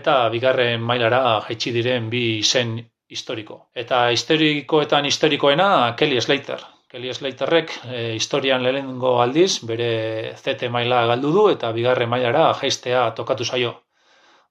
[0.00, 2.76] eta bigarren mailara jaitsi diren bi izen
[3.10, 3.60] historiko.
[3.74, 6.66] Eta historikoetan historikoena Kelly Slater.
[6.90, 9.90] Kelly Slaterrek e, historian lehenengo aldiz bere
[10.34, 13.76] ZT maila galdu du eta bigarren mailara jaistea tokatu zaio.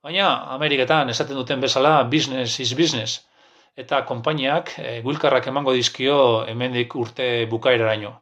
[0.04, 3.20] Baina Ameriketan esaten duten bezala business is business
[3.78, 8.16] eta konpainiak e, guilkarrak emango dizkio hemendik urte bukaeraraino.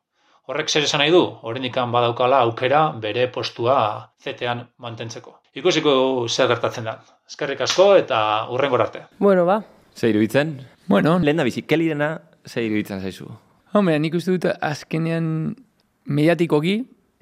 [0.47, 1.21] Horrek zer esan nahi du?
[1.43, 5.41] Horrendikan badaukala aukera bere postua zetean mantentzeko.
[5.59, 6.99] Ikusiko zer gertatzen da.
[7.27, 9.01] Eskerrik asko eta urrengor arte.
[9.19, 9.61] Bueno, ba.
[9.95, 10.61] Ze iruditzen?
[10.87, 13.27] bueno, Lehen da bizi, kelirena ze iruditzen zaizu?
[13.73, 15.55] Hombre, nik uste dut azkenean
[16.05, 16.77] mediatikoki,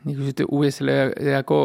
[0.06, 1.60] nik uste dut USL-ako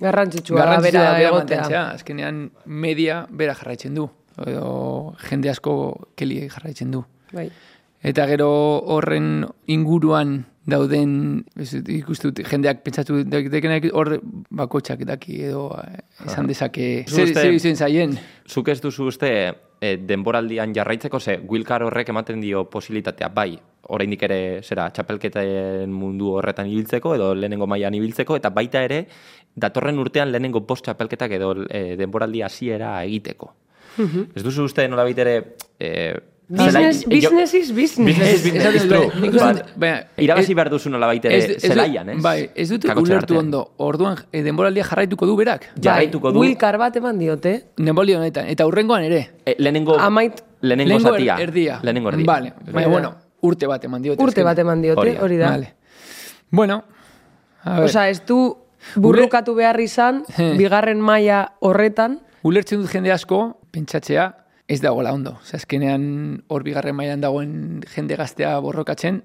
[0.00, 1.82] Garrantzitsua da bera mantentzea.
[1.98, 4.08] Azkenean media bera jarraitzen du.
[4.46, 5.74] Edo jende asko
[6.18, 7.04] keli jarraitzen du.
[7.32, 7.50] Bai.
[8.04, 8.50] Eta gero
[8.92, 14.18] horren inguruan dauden, dut, jendeak pentsatu dekenak hor
[14.50, 18.16] bakotxak daki edo eh, esan dezake, zer, izen zaien.
[18.48, 19.30] Zuk ez duzu uste
[19.80, 23.58] eh, denboraldian jarraitzeko, ze Wilkar horrek ematen dio posibilitatea, bai,
[23.92, 29.04] oraindik ere zera txapelketen mundu horretan ibiltzeko edo lehenengo mailan ibiltzeko eta baita ere
[29.54, 33.52] datorren urtean lehenengo bost txapelketak edo e, denboraldi hasiera egiteko.
[34.34, 36.14] Ez duzu uste nola ere e,
[36.46, 38.06] Business, zelai- business is business.
[38.18, 39.08] Business is business, it's true.
[39.20, 39.32] nik
[39.80, 42.22] baina, Irabazi behar duzu nola ere ez- ez dut- zelaian, ez?
[42.22, 43.72] Bai, ez dut ulertu ondo.
[43.78, 45.70] Orduan, e, denboraldia jarraituko du berak.
[45.80, 46.40] Jarraituko du.
[46.40, 47.64] Wilkar bat eman diote.
[47.78, 48.46] Denboraldi honetan.
[48.48, 49.30] Eta hurrengoan ere.
[49.46, 51.34] E, lehenengo, Amait- lehenengo Lehenengo zatia.
[51.36, 51.80] er- erdia.
[51.82, 52.26] Lehenengo erdia.
[52.26, 52.52] Vale.
[52.72, 54.22] Baina, bueno, urte bat eman diote.
[54.22, 55.50] Urte bat eman diote, Hori da.
[55.50, 55.74] Vale.
[56.50, 56.84] Bueno,
[57.64, 57.84] a ver.
[57.88, 58.58] Osa, ez du
[58.96, 60.52] burrukatu behar izan, He.
[60.58, 64.28] bigarren maila horretan, Ulertzen dut jende asko, pentsatzea,
[64.70, 65.34] ez dagoela ondo.
[65.42, 66.04] Osa, azkenean
[66.48, 69.22] hor bigarren mailan dagoen jende gaztea borrokatzen,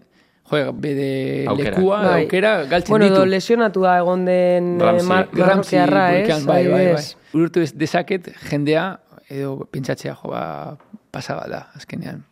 [0.50, 1.76] jo, bede Aukera.
[1.78, 2.24] lekua, Bai.
[2.24, 3.20] aukera, galtzen bueno, ditu.
[3.22, 5.08] edo lesionatua egon den eh, Ramsey.
[5.08, 6.24] mar Ramsey, marrokearra, ez?
[6.26, 7.04] Vulcan, bai, bai, bai.
[7.38, 8.88] Ulertu ez dezaket jendea,
[9.30, 10.78] edo pentsatzea, jo, ba,
[11.14, 12.24] pasaba da, azkenean.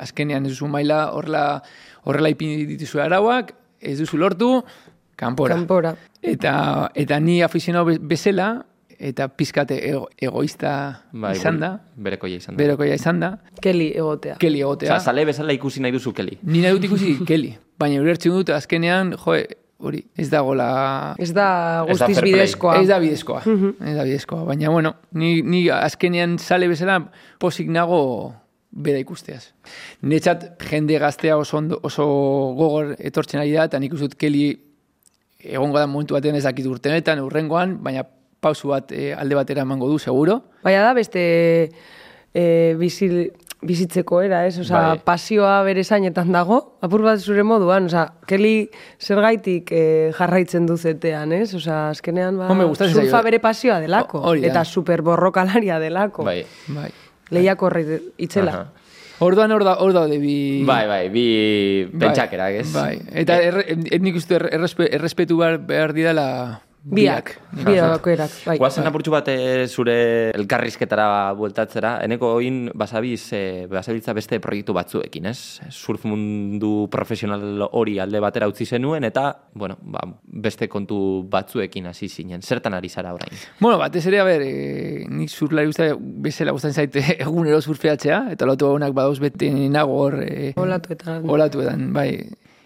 [0.00, 1.62] Azkenean ez duzu maila horrela,
[2.08, 4.48] horrela ipini dituzu arauak, ez duzu lortu,
[5.20, 5.54] kanpora.
[5.54, 5.94] Kanpora.
[6.24, 8.64] Eta, eta ni afizionau be- bezala,
[9.00, 10.72] eta pizkate ego, egoista
[11.12, 12.60] Bai, izan da, Berekoia izan da.
[12.62, 13.30] berokoia izan da,
[13.64, 14.36] Keli egotea.
[14.42, 14.92] keli egotea.
[14.94, 16.36] Osa, zale bezala ikusi nahi duzu keli.
[16.42, 19.38] Ni nahi dut ikusi keli, baina ulertzen dut azkenean, jo,
[19.80, 21.46] hori, ez dagoela Ez da
[21.88, 22.76] Ez da guztiz bidezkoa.
[22.82, 24.44] Ez da bidezkoa, ez da bidezkoa.
[24.44, 27.00] Baina, bueno, ni, ni azkenean sale bezala
[27.40, 28.34] posik nago
[28.70, 29.46] bera ikusteaz.
[30.02, 32.04] Netzat jende gaztea oso, ondo, oso
[32.60, 34.50] gogor etortzen ari da, eta nik dut keli
[35.40, 38.04] egongo da momentu batean ez dakit urtenetan, urrengoan, baina
[38.40, 40.40] pausu bat eh, alde batera emango du, seguro.
[40.64, 41.22] Baina da beste
[42.34, 44.58] e, bizil, bizitzeko era, ez?
[44.62, 45.00] Osa, Bai.
[45.04, 49.82] pasioa bere zainetan dago, apur bat zure moduan, osa, keli zergaitik e,
[50.16, 51.52] jarraitzen du zetean, ez?
[51.58, 53.24] Osa, azkenean, ba, gustatzen surfa zaio.
[53.28, 54.36] bere pasioa delako, da.
[54.48, 56.24] eta super borrokalaria delako.
[56.24, 56.42] Bai.
[56.68, 56.90] Bai.
[57.30, 57.84] Lehiako horri
[58.18, 58.56] itzela.
[58.56, 58.68] Aha.
[59.20, 60.64] Orduan hor da, hor daude bi...
[60.64, 61.24] Bai, bai, bi
[61.92, 62.70] Bai, pentsakerak, ez?
[62.72, 66.24] Bai, eta erre, et, nik uste erre- errespe, errespetu behar, behar didala
[66.80, 68.54] Biak, biak bakoerak, bai.
[68.56, 69.96] Guazen apurtxu bat eh, zure
[70.32, 75.60] elkarrizketara bueltatzera, eneko oin basabiz, eh, basabiltza beste proiektu batzuekin, ez?
[75.68, 82.08] Surf mundu profesional hori alde batera utzi zenuen, eta, bueno, ba, beste kontu batzuekin hasi
[82.08, 82.40] zinen.
[82.40, 83.36] Zertan ari zara orain?
[83.60, 88.48] Bueno, batez ere, a ber, e, nik surflari guztia bezala gustatzen zaite egunero surfeatzea, eta
[88.48, 90.22] olatu honak badauz bete nago hor...
[90.24, 91.28] E, Olatuetan.
[91.28, 92.14] olatuetan, bai,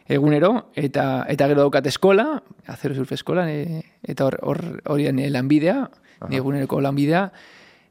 [0.09, 5.31] egunero, eta eta gero daukat eskola, azero surf eskola, e, eta hor, hor horian e,
[5.31, 5.89] lanbidea,
[6.29, 7.29] ni eguneroko lanbidea,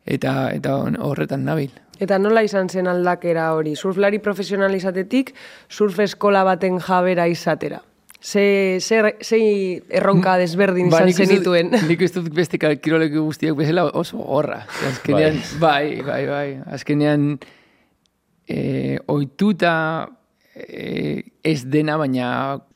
[0.05, 1.73] eta eta horretan nabil.
[2.01, 3.75] Eta nola izan zen aldakera hori?
[3.75, 5.33] Surflari profesional izatetik,
[5.69, 7.81] surf eskola baten jabera izatera.
[8.23, 9.37] Ze, ze, ze
[9.91, 11.73] erronka desberdin Ba, izan zenituen.
[11.89, 14.61] Nik uste dut beste kirolek guztiak bezala oso gorra.
[14.87, 16.47] Azkenean, bai, bai, bai.
[16.71, 17.33] Azkenean,
[18.47, 19.73] e, oituta
[20.55, 22.27] e, ez dena, baina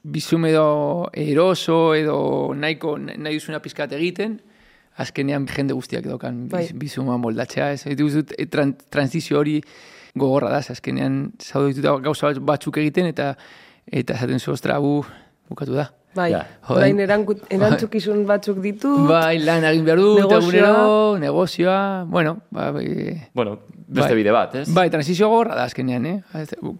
[0.03, 2.17] bizum edo eroso edo
[2.57, 4.39] nahiko nahi duzuna pizkat egiten,
[4.97, 6.63] azkenean jende guztiak dokan Bai.
[6.65, 7.71] biz, bizuma moldatzea.
[7.75, 9.61] Ez dut, e, tran, transizio hori
[10.17, 13.35] gogorra da, azkenean zaude dituta gauza batzuk egiten eta
[13.87, 14.99] eta esaten zu, ostra, bu,
[15.49, 15.91] bukatu da.
[16.15, 16.33] Bai,
[16.69, 18.89] orain erantzukizun batzuk ditu.
[19.07, 21.19] Bai, lan egin behar du, Negozioa.
[21.19, 24.15] negozioa, bueno, ba, bai, Bueno, beste Bai.
[24.17, 24.73] bide bat, ez?
[24.73, 26.17] bai, transizio gorra da azkenean, eh?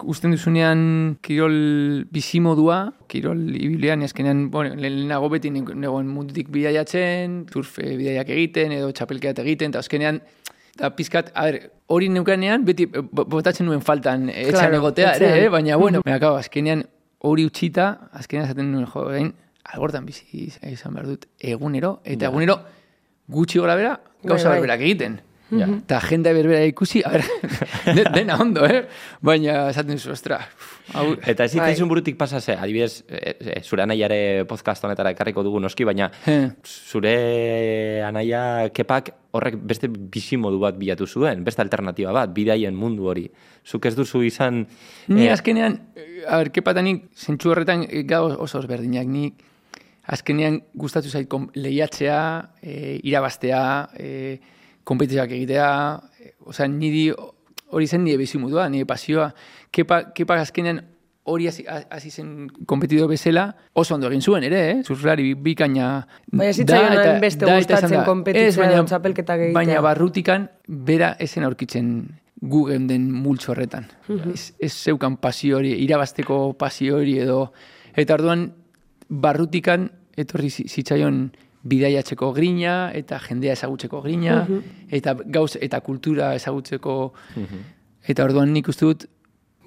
[0.03, 7.95] Usten duzunean kirol bizimodua, kirol ibilean, azkenean, bueno, lehenago beti nego- negoen mundutik bidaiatzen, surfe
[7.95, 10.21] bidaiak egiten, edo txapelkeat egiten, eta azkenean,
[10.75, 15.13] eta pizkat, a ber, hori neukanean, beti eh, bo- botatzen nuen faltan etxean Claro, egotea,
[15.15, 15.49] ere, eh?
[15.49, 16.37] baina, bueno, mm -hmm.
[16.39, 16.85] azkenean
[17.27, 19.33] hori utxita, azkenean esaten nuen, jo, gain,
[19.73, 20.25] algortan bizi
[20.71, 22.59] izan behar dut, egunero, eta egunero
[23.27, 24.59] gutxi gora bera, gauza Bai, bai.
[24.61, 25.19] berberak egiten.
[25.49, 25.63] Ja.
[25.77, 27.23] Eta jendea berbera ikusi, a ber,
[27.95, 28.81] de- dena ondo, eh?
[29.23, 30.41] Baina esaten zu, ostra,
[30.93, 31.69] hau, Eta ez Bai.
[31.71, 36.09] zitzaizun burutik pasa ze, adibidez, e, e, zure anaiare podcast honetara ekarriko dugu noski, baina
[36.27, 36.49] Eh.
[36.67, 43.29] zure anaia kepak horrek beste bizimodu bat bilatu zuen, beste alternatiba bat, bidaien mundu hori.
[43.63, 44.65] Zuk ez duzu izan...
[45.07, 49.31] Ni eh, azkenean, eh, a ber, kepatanik, zentsu horretan eh, gau oso ezberdinak, ni
[50.07, 52.19] azkenean gustatu zait lehiatzea,
[52.61, 53.63] e, irabaztea,
[53.99, 54.39] e,
[54.87, 55.69] kompetizioak egitea,
[56.47, 57.09] osea, niri
[57.75, 59.33] hori zen nire bizimudua, nire pasioa.
[59.71, 60.79] Kepa, kepa azkenean
[61.27, 64.77] hori hasi zen kompetido bezala, oso ondo egin zuen ere, eh?
[64.87, 65.89] Surflari bikaina
[66.31, 69.57] Baina ez zitzaion eta- hainbeste da gustatzen baina- edo txapelketak egitea.
[69.59, 71.89] Baina barrutikan bera esen aurkitzen
[72.39, 73.89] gu geunden multxo horretan.
[74.33, 77.51] ez, ez zeukan pasio hori, irabazteko pasio hori edo...
[77.97, 78.53] Eta orduan
[79.09, 81.31] barrutikan etorri zi- zitzaion
[81.67, 84.41] bidaiatzeko grina eta jendea ezagutzeko grina
[84.91, 86.97] eta gauz eta kultura ezagutzeko
[88.07, 89.07] eta orduan nik uste dut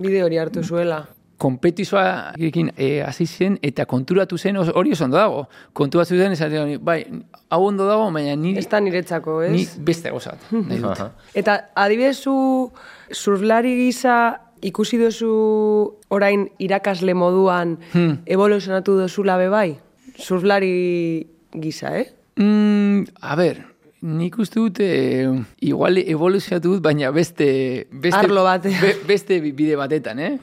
[0.00, 1.02] Bide hori hartu zuela.
[1.40, 5.46] kompetizoa e, hasi zen eta konturatu zen hori oso ondo dago.
[5.72, 7.04] Konturatu zen esaten bai,
[7.50, 9.50] hau ondo dago, baina ni, Ez da niretzako, ez?
[9.52, 10.38] ni beste gozat.
[10.52, 11.00] nahi dut.
[11.34, 12.34] Eta adibidez zu
[13.12, 15.30] surflari gisa ikusi duzu
[16.10, 18.18] orain irakasle moduan Hmm.
[18.26, 19.78] evoluzionatu duzula be bai?
[20.16, 22.08] Surflari gisa, eh?
[22.36, 23.64] Mm, a ber,
[24.02, 25.26] nik uste dut, e,
[25.60, 27.86] igual evoluzionatu dut, baina beste...
[27.92, 28.80] beste Arlo batean.
[28.80, 30.38] be- beste bide batetan, eh?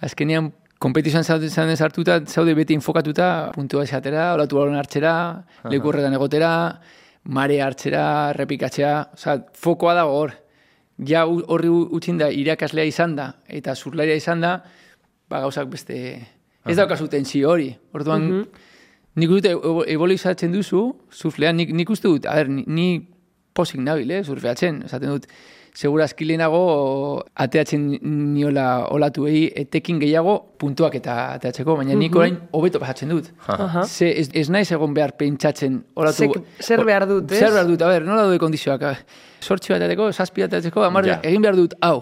[0.00, 5.14] Azkenean, kompetizioan zaude, zaude sartuta, zaude beti infokatuta, puntua esatera, olatu balon hartzera,
[5.70, 6.52] leku horretan egotera,
[7.24, 10.32] mare hartzera, repikatzea, oza, fokoa dago hor.
[11.04, 14.58] Ja horri u- utxin da irakaslea izan da, eta zurlaria izan da,
[15.30, 16.00] ba gauzak beste...
[16.68, 17.70] Ez daukazu tentsio hori.
[17.96, 18.26] Orduan,
[19.16, 22.88] nik uste dut ebolutizatzen duzu, surflean, nik, nik uste dut, a ber, ni, ni
[23.54, 24.82] posik nabil, eh, surfeatzen.
[24.86, 25.26] Esaten dut,
[25.74, 26.60] segurazki lehenago
[27.38, 27.84] ateatzen
[28.34, 33.28] niola olatuei etekin gehiago puntuak eta ateatzeko, baina nik orain hobeto pasatzen dut.
[33.46, 33.84] Aha.
[33.86, 36.24] Ze, ez, ez naiz egon behar pentsatzen olatu...
[36.26, 37.38] Zek- zer behar dut, ez?
[37.38, 38.82] Zer behar dut, a ber, nola daude kondizioak?
[39.40, 41.20] Sortxi bat ateko, zazpi bat ateko, amar, Ja.
[41.22, 42.00] egin behar dut, hau.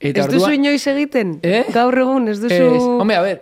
[0.00, 1.38] Eta Ez duzu ordua- inoiz egiten?
[1.42, 1.64] Eh?
[1.72, 2.54] Gaur egun ez duzu...
[2.54, 3.40] Ez, hombre, a ber,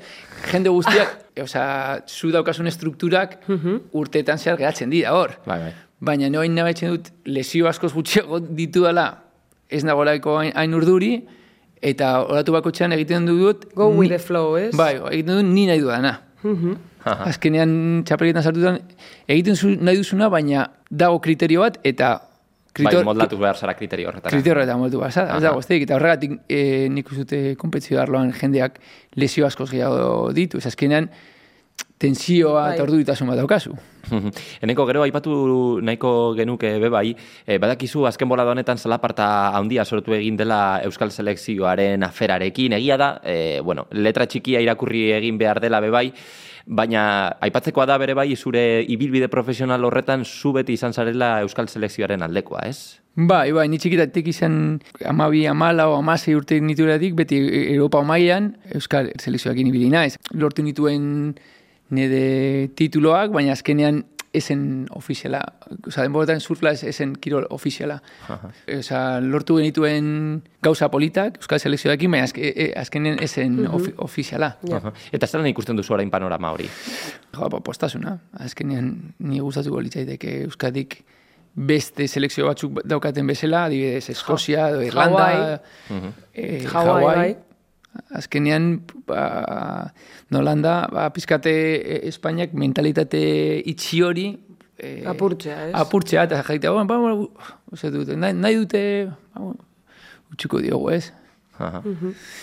[0.53, 3.41] jende guztiak, osea, zu daukasun estrukturak
[3.93, 5.37] urteetan zehar geratzen dira, hor.
[5.47, 5.73] Bai, bai.
[6.05, 9.07] Baina noin nabetzen dut lesio askoz gutxiago ditudala
[9.71, 11.15] ez nagolaiko hain, hain urduri,
[11.85, 13.67] eta oratu bakotxean egiten dut...
[13.75, 14.71] Go with the flow, ez?
[14.77, 16.19] Bai, egiten dut ni nahi dudana.
[17.05, 18.79] Azkenean txapelketan sartutan
[19.29, 22.15] egiten zu, nahi duzuna, baina dago kriterio bat, eta
[22.75, 24.35] Bai, kriterio, moldatu behar zara kriterio horretara.
[24.35, 28.81] kriterio horretan moltu basa, ez dago, ez eta horregatik e, nik uste kompetizio arloan jendeak
[29.15, 31.09] lesio askoz gehiago ditu, ez azkenean
[31.99, 32.75] tensioa Bai.
[32.75, 33.77] eta orduritasun bat daukazu.
[34.65, 35.35] Eneko gero aipatu
[35.87, 37.15] nahiko genuke be bai,
[37.47, 42.75] e, badakizu azken bolada honetan zalaparta handia sortu egin dela Euskal Selekzioaren aferarekin.
[42.81, 46.09] Egia da, e, bueno, letra txikia irakurri egin behar dela be bai,
[46.67, 52.23] baina aipatzekoa da bere bai zure ibilbide profesional horretan zu beti izan zarela Euskal Selekzioaren
[52.23, 53.01] aldekoa, ez?
[53.15, 57.39] Bai, bai, ni txikitatik izan amabi, amala o amasei urte nituratik, beti
[57.77, 60.17] Europa mailan Euskal selekzioakin ibili naiz.
[60.35, 61.37] Lortu nituen
[61.95, 64.03] nire tituloak, baina azkenean
[64.35, 65.41] esen ofiziala.
[65.87, 68.01] Osa, denboretan surfla esen kirol ofiziala.
[68.79, 74.55] Osa, lortu genituen gauza politak Euskal selekzioakin, baina azke, e, azkenean esen ofi, ofiziala.
[74.73, 74.93] Aha.
[75.13, 76.69] Eta zelan ikusten duzu orain panorama hori?
[77.35, 78.19] Jo, pa, postasuna.
[78.45, 81.01] Azkenean ni gustatuko litzaiteke Euskadik
[81.55, 86.15] beste selekzio batzuk daukaten bezala, adibidez Eskozia edo Irlanda, Hawaii.
[86.35, 87.37] eh, Hawaii, Hawaii.
[88.15, 89.93] Azkenean, ba,
[90.35, 93.23] nolanda, ba, pizkate eh, Espainiak mentalitate
[93.71, 94.29] itxi hori
[94.79, 95.75] eh, Apurtzea, ez?
[95.79, 97.13] Apurtzea, eta jaitea, bueno, ba,
[97.73, 98.83] uste dute, nahi, nahi dute,
[99.35, 99.53] ba,
[100.35, 101.13] utxiko diogu, ez?
[101.59, 101.83] Aha.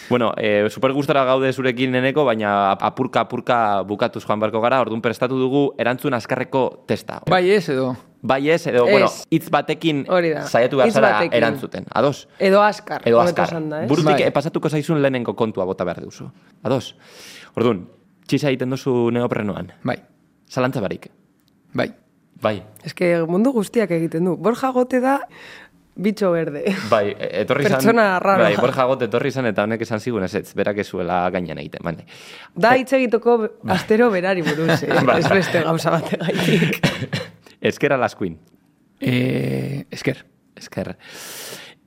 [0.10, 5.02] Bueno, e, super gustora gaude zurekin neneko, baina apurka apurka bukatuz joan barko gara, orduan
[5.04, 7.20] prestatu dugu erantzun azkarreko testa.
[7.28, 8.92] Bai ez edo, Bai ez, edo, Ez.
[8.92, 10.44] bueno, hitz batekin da.
[10.46, 11.86] saiatu behar zara erantzuten.
[11.94, 12.28] Ados?
[12.38, 13.02] Edo askar.
[13.06, 13.90] Edo esanda, ez?
[13.90, 14.32] Burutik Bai.
[14.32, 16.30] pasatuko zaizun lehenengo kontua bota behar duzu.
[16.64, 16.96] Ados?
[17.56, 17.88] Orduan,
[18.28, 19.74] txisa egiten duzu neoprenoan.
[19.84, 19.98] bai,
[20.50, 21.10] Zalantza barik.
[21.74, 21.92] bai.
[22.42, 22.64] Bai.
[22.84, 24.36] Ez que mundu guztiak egiten du.
[24.38, 25.20] Borja gote da
[25.96, 26.64] bitxo berde.
[26.90, 27.74] Bai, e- etorri zan...
[27.74, 28.44] Pertsona rara.
[28.48, 31.60] Bai, Borja Got etorri zan eta honek esan zigun ez ez, berak ez zuela gainean
[31.62, 32.06] egiten, bane.
[32.56, 33.36] Da hitz egiteko
[33.68, 35.04] astero berari buruz, eh?
[35.06, 35.20] Bai.
[35.20, 36.82] ez beste gauza bategaitik.
[37.62, 38.38] Ezker alaskuin.
[39.02, 40.96] Eh, esker, Ezker.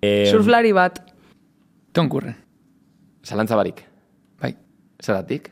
[0.03, 1.01] E, Surflari bat,
[1.93, 2.37] Tom Curren,
[3.25, 3.85] Zalantza barik.
[4.41, 4.57] bai.
[5.03, 5.51] Zeratik?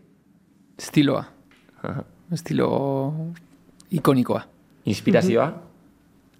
[0.78, 1.26] Estiloa.
[1.82, 2.04] Aha.
[2.32, 3.14] Estilo
[3.90, 4.46] ikonikoa.
[4.84, 5.46] Inspirazioa?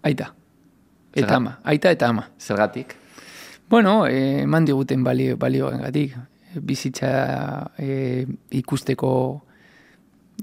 [0.03, 0.33] Aita.
[1.14, 1.59] Zerga- Eta ama.
[1.64, 2.29] Aita eta ama.
[2.38, 2.95] Zergatik?
[3.68, 6.16] Bueno, eh, eman diguten balio, balioengatik.
[6.61, 9.45] Bizitza eh, ikusteko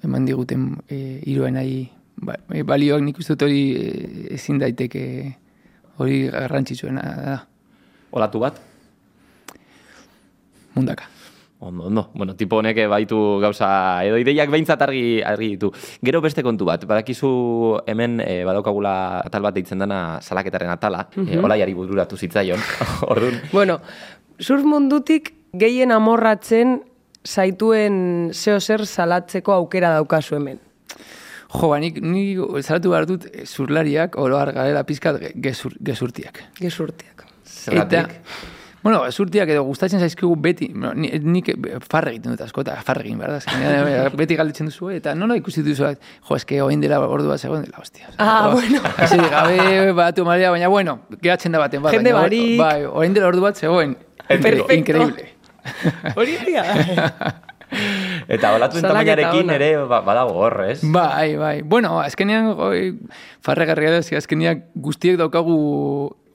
[0.04, 1.90] eman diguten eh, iruenai
[2.22, 5.04] ba, balioak nik uste hori eh, ezin daiteke
[6.00, 7.38] hori garrantzitsuena da.
[8.16, 8.60] Olatu bat?
[10.76, 11.20] Mundaka.
[11.60, 12.10] Ondo, ondo.
[12.14, 15.74] Bueno, tipo honek baitu gauza edo ideiak behintzat argi, argi ditu.
[16.00, 17.32] Gero beste kontu bat, badakizu
[17.84, 22.64] hemen e, badaukagula atal bat deitzen dana salaketaren atala, e, olaiari bururatu zitzaion.
[23.12, 23.82] Orduan, bueno,
[24.40, 26.80] surf mundutik gehien amorratzen
[27.28, 30.64] zaituen zeo zer salatzeko aukera daukazu hemen.
[31.50, 36.44] Jo, ba, nik, nik salatu behar dut eh, zurlariak oroar garela pizkat ge- gezur, gezurtiak.
[36.60, 37.26] Gezurtiak.
[37.50, 38.16] zergatik?
[38.84, 41.50] Bueno, zurtiak edo gustatzen zaizkigu beti, no, ni- nik
[41.90, 43.40] farre egiten dut asko, eta farre egin, behar da?
[43.42, 45.90] Azkenean, eh, beti galdetzen duzu, eta nola ikusi duzu,
[46.30, 48.08] jo, eske oin dela ordu bat zegoen dela, hostia.
[48.18, 48.80] Ah, bueno.
[49.02, 52.56] Hasi gabe batu maria, baina bueno, gehatzen da baten, bai, Jende barik.
[52.62, 53.98] Bai, orain dela ordu bat zegoen.
[54.30, 54.72] Perfecto.
[54.72, 55.34] Increíble.
[56.16, 56.64] Hori dia.
[58.30, 60.80] Eta olatuen tamainarekin ere ba, badago hor, ez?
[60.86, 61.56] Bai, bai.
[61.66, 62.82] Bueno, azkenean, oi,
[63.46, 65.56] farregarria da, ze azkenean guztiek daukagu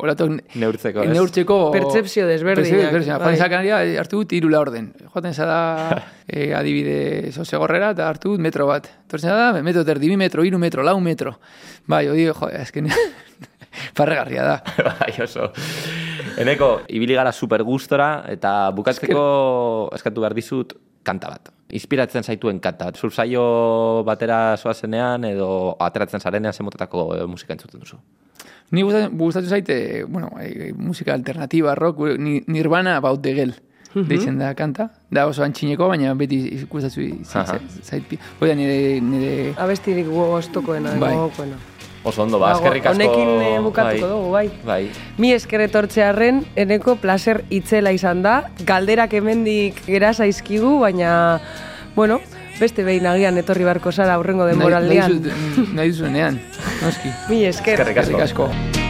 [0.05, 0.27] olatu
[0.59, 1.13] Neurtzeko, ez?
[1.15, 1.59] neurtzeko...
[1.73, 3.21] Pertzepzio desberdinak, Pertzepzio desberdinak.
[3.23, 3.29] bai.
[3.37, 4.91] Joan zakaria, hartu dut irula orden.
[5.13, 8.91] Joaten zada e, adibide sosegorrera eta hartu dut metro bat.
[9.11, 11.37] Tortzen da, metro terdi, bi metro, iru metro, lau metro.
[11.87, 13.15] Bai, odi, jo, azkenean...
[13.99, 14.57] farregarria da.
[15.01, 15.53] bai, oso.
[16.43, 19.25] Eneko, ibili gara super gustora, eta bukatzeko
[19.95, 20.75] eskatu behar dizut
[21.07, 21.55] kanta bat.
[21.75, 22.93] Inspiratzen zaituen kanta.
[22.95, 25.49] Zurzaio batera zoazenean, edo
[25.83, 27.99] ateratzen zarenean zemotako musika entzuten duzu.
[28.71, 33.55] Ni gustatzen, gustatzen zaite, bueno, e, musika alternativa, rock, ni, Nirvana About the Girl.
[33.95, 34.89] Deitzen da kanta.
[35.11, 37.59] Da oso antxineko, baina beti Aha.
[37.83, 38.17] zait.
[38.41, 41.15] Oida nire, nire Abestirik goztokoena, Bai.
[41.15, 41.57] gogokoena.
[42.05, 43.01] Oso ondo, ba, eskerrik asko.
[43.01, 44.51] honekin, eh, bukatuko dugu, bai.
[44.65, 44.91] Bai.
[45.17, 48.51] Mi esker etortzearren, eneko placer itzela izan da.
[48.67, 51.41] Galderak hemendik gera zaizkigu, baina,
[51.97, 52.21] bueno,
[52.61, 55.21] beste behin agian etorri barko zara aurrengo denboraldian.
[55.23, 56.41] Nahi, nahi, nahi duzuenean,
[56.83, 57.09] noski.
[57.33, 57.81] Mi esker.
[57.81, 58.21] Eskerrik asko.
[58.21, 58.85] Eskerrik asko.